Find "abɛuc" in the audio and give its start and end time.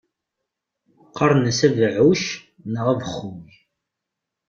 1.67-2.23